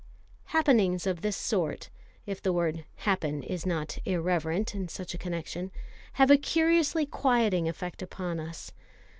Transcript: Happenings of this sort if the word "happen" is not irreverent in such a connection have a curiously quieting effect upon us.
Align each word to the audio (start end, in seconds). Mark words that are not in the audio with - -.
Happenings 0.45 1.05
of 1.05 1.21
this 1.21 1.37
sort 1.37 1.91
if 2.25 2.41
the 2.41 2.51
word 2.51 2.85
"happen" 2.95 3.43
is 3.43 3.67
not 3.67 3.99
irreverent 4.03 4.73
in 4.73 4.87
such 4.87 5.13
a 5.13 5.17
connection 5.19 5.69
have 6.13 6.31
a 6.31 6.37
curiously 6.37 7.05
quieting 7.05 7.69
effect 7.69 8.01
upon 8.01 8.39
us. 8.39 8.71